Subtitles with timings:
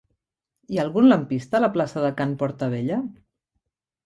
[0.75, 2.99] Hi ha algun lampista a la plaça de Can Portabella?